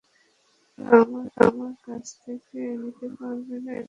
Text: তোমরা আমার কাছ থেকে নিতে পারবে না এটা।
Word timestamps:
তোমরা 0.79 0.99
আমার 1.45 1.73
কাছ 1.85 2.05
থেকে 2.23 2.59
নিতে 2.81 3.07
পারবে 3.17 3.55
না 3.65 3.71
এটা। 3.71 3.79